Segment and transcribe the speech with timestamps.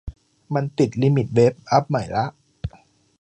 [0.53, 2.25] มันติดลิมิตเว็บ อัปใหม่ละ